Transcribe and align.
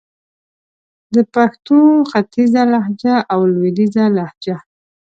د 1.13 1.15
پښتو 1.33 1.79
ختیځه 2.11 2.63
لهجه 2.73 3.15
او 3.33 3.39
لويديځه 3.53 4.05
لهجه 4.17 4.57